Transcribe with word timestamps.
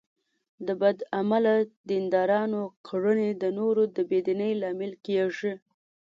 د 0.67 0.69
بد 0.81 0.97
عمله 1.17 1.55
دیندارانو 1.89 2.61
کړنې 2.87 3.29
د 3.41 3.43
نورو 3.59 3.83
د 3.95 3.97
بې 4.09 4.19
دینۍ 4.27 4.51
لامل 4.61 4.91
کېږي. 5.05 5.53